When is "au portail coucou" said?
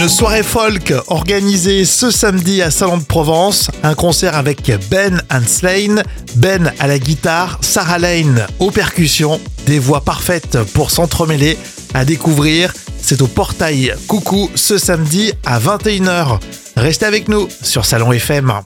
13.22-14.50